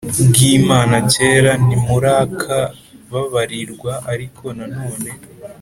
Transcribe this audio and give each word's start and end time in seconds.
bw 0.29 0.37
Imana 0.57 0.95
Kera 1.13 1.51
ntimurakababarirwa 1.65 3.93
ariko 4.13 4.45
none 4.57 5.09